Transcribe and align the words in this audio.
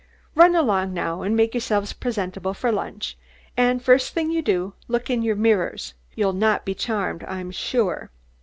Run 0.33 0.55
along 0.55 0.95
now 0.95 1.21
and 1.21 1.35
make 1.35 1.53
yourselves 1.53 1.93
presentable 1.93 2.55
for 2.55 2.71
lunch, 2.71 3.19
and 3.55 3.83
first 3.83 4.15
thing 4.15 4.31
you 4.31 4.41
do, 4.41 4.73
look 4.87 5.11
in 5.11 5.21
your 5.21 5.35
mirrors. 5.35 5.93
You'll 6.15 6.33
not 6.33 6.65
be 6.65 6.73
charmed, 6.73 7.23
I'm 7.25 7.51
sure." 7.51 8.09